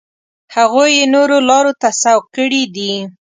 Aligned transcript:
هغوی 0.55 0.89
یې 0.97 1.05
نورو 1.15 1.37
لارو 1.49 1.71
ته 1.81 1.89
سوق 2.01 2.23
کړي 2.35 2.63
دي. 2.75 2.93